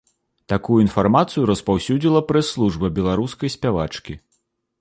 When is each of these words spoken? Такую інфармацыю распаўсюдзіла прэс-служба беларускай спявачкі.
Такую 0.53 0.77
інфармацыю 0.85 1.43
распаўсюдзіла 1.51 2.21
прэс-служба 2.31 2.91
беларускай 2.99 3.49
спявачкі. 3.59 4.19